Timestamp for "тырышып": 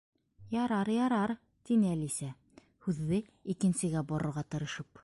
4.55-4.95